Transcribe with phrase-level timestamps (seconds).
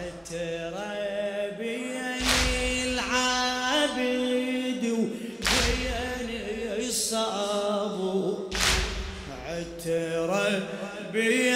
[0.00, 0.96] عترى
[1.58, 1.96] بين
[2.92, 6.28] العابد وبين
[6.88, 8.48] الصابو
[9.46, 10.62] عترى
[11.12, 11.49] بين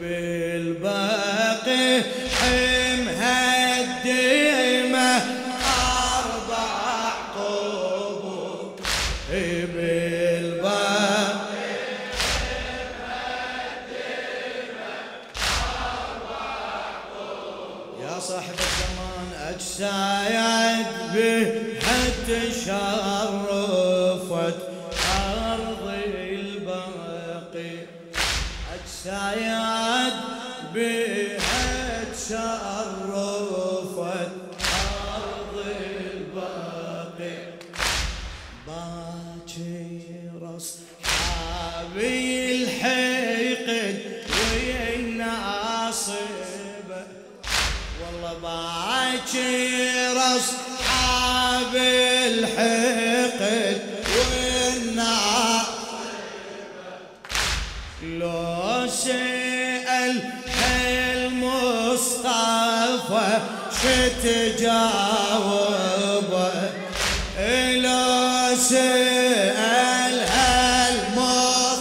[0.00, 1.88] بالباقي
[2.40, 5.12] حمها الدمى
[6.16, 8.74] أربع قبور.
[9.30, 10.76] بالباقي
[18.02, 23.86] يا صاحب الزمان أجساد بها تشرفت
[28.86, 30.14] أجساد
[30.74, 33.56] بها تشرفت
[35.14, 35.56] أرض
[36.14, 37.38] الباقي.
[38.66, 42.18] باكر أصحابي
[42.62, 43.98] الحقد
[44.30, 46.20] ويا الناصبة
[48.00, 53.05] والله باكر أصحاب الحقد
[58.26, 60.22] لو سأل
[61.16, 62.18] المصطفى
[63.82, 65.26] شتجاوبه
[67.82, 70.16] لو سأل
[70.86, 71.76] المصطفى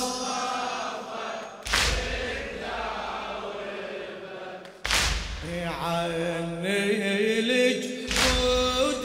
[5.66, 9.04] عني الجود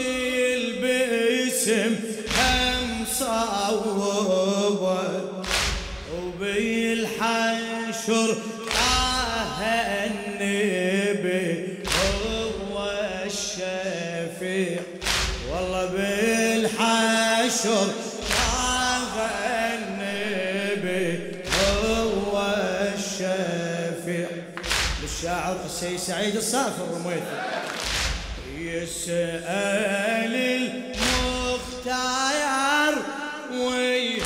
[0.57, 1.95] البسم
[2.39, 4.40] هم صوبه
[7.31, 8.35] وبالحشر
[8.67, 9.63] طه
[10.07, 11.49] النبي
[11.87, 12.77] هو
[13.27, 14.81] الشفيع
[15.53, 16.69] والله بالحشر
[18.31, 19.17] طه
[19.75, 21.09] النبي
[21.73, 22.35] هو
[22.99, 24.29] الشفيع
[25.03, 27.37] للشاعر السيد سعيد الصافي الرميثي
[28.59, 30.35] يسأل
[31.81, 32.95] المختار
[33.53, 34.20] ويهل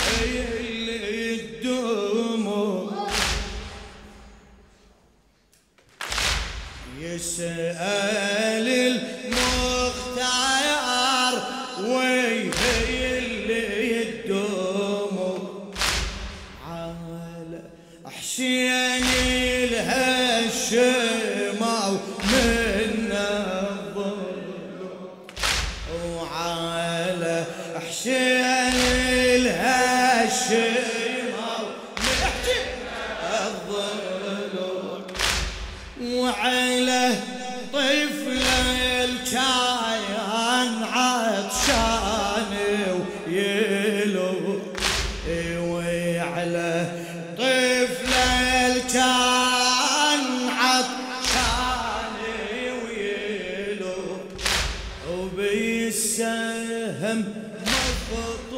[7.35, 8.69] يسأل
[9.27, 10.55] المختار
[11.81, 13.51] ويهل
[14.03, 15.39] الدموع
[16.71, 17.61] على
[18.07, 19.05] حسين
[20.15, 21.13] الهشماو
[22.25, 23.13] من
[26.07, 27.37] وعلى
[27.89, 28.75] حسين
[29.41, 30.55] الهشماو
[31.99, 32.19] من
[33.23, 34.04] الظلم
[36.25, 37.05] وعلى
[37.73, 38.43] طفل
[39.05, 42.53] الكايان عطشان
[43.29, 44.33] ويلو.
[45.59, 46.73] وعلى
[47.39, 48.13] طفل
[48.67, 50.25] الكان
[50.61, 52.15] عطشان
[52.85, 54.01] ويلو.
[55.11, 56.39] وبالسهم
[57.67, 58.54] مفطوم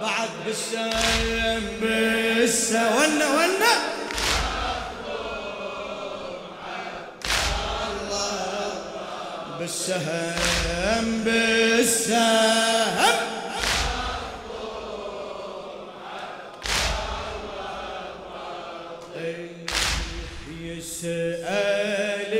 [0.00, 3.74] بعد بالسهم بالسهم ونا ونا
[9.58, 12.60] بالسهم بالسهم
[20.62, 22.32] يسأل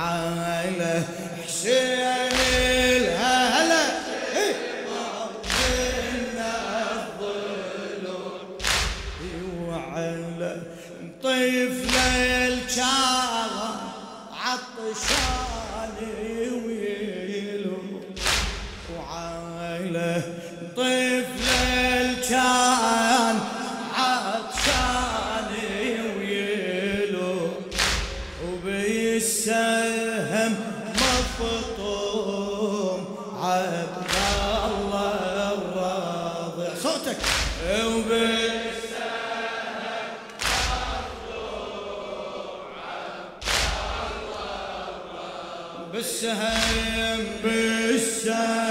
[0.00, 1.02] وعلى
[1.44, 3.84] حسين الهلا.
[7.20, 8.06] الظلم
[9.68, 10.52] وعلى
[11.22, 11.94] طفل
[12.52, 13.74] الشارع
[14.44, 15.96] عطشان
[16.66, 17.80] ويلو.
[18.96, 20.10] وعلى
[20.76, 21.19] طفل
[28.80, 30.56] يدري السهم
[30.96, 32.20] مفطوم.
[33.42, 34.10] عبد
[34.70, 36.68] الله الراضي.
[36.82, 37.16] صوتك.
[37.70, 38.70] وبالسهم
[40.80, 41.60] مفطوم
[42.88, 43.44] عبد
[44.22, 45.92] الله الراضي.
[45.92, 48.69] بالسهم بالسهم.